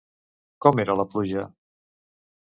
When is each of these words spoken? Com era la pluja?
Com 0.65 0.81
era 0.83 0.95
la 0.99 1.05
pluja? 1.11 1.43